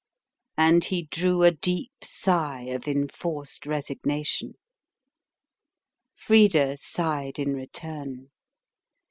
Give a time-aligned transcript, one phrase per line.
[0.57, 4.55] And he drew a deep sigh of enforced resignation.
[6.15, 8.31] Frida sighed in return.